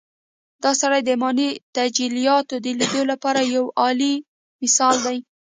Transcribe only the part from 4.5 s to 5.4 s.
مثال دی.